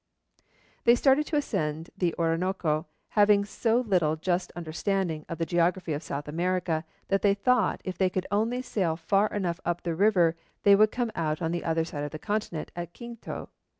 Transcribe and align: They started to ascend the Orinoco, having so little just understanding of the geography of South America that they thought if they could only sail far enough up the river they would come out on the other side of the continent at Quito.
They 0.83 0.95
started 0.95 1.27
to 1.27 1.35
ascend 1.35 1.91
the 1.95 2.15
Orinoco, 2.17 2.87
having 3.09 3.45
so 3.45 3.81
little 3.81 4.15
just 4.15 4.51
understanding 4.55 5.27
of 5.29 5.37
the 5.37 5.45
geography 5.45 5.93
of 5.93 6.01
South 6.01 6.27
America 6.27 6.85
that 7.09 7.21
they 7.21 7.35
thought 7.35 7.81
if 7.85 7.99
they 7.99 8.09
could 8.09 8.25
only 8.31 8.63
sail 8.63 8.95
far 8.95 9.27
enough 9.27 9.59
up 9.63 9.83
the 9.83 9.93
river 9.93 10.35
they 10.63 10.75
would 10.75 10.91
come 10.91 11.11
out 11.13 11.39
on 11.39 11.51
the 11.51 11.63
other 11.63 11.85
side 11.85 12.03
of 12.03 12.09
the 12.09 12.17
continent 12.17 12.71
at 12.75 12.93
Quito. 12.95 13.49